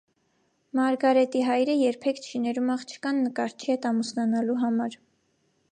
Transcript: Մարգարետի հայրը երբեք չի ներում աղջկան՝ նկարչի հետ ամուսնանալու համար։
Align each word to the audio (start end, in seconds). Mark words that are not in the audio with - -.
Մարգարետի 0.77 1.43
հայրը 1.49 1.75
երբեք 1.81 2.23
չի 2.23 2.41
ներում 2.49 2.73
աղջկան՝ 2.77 3.21
նկարչի 3.27 3.71
հետ 3.73 3.87
ամուսնանալու 3.93 4.59
համար։ 4.65 4.99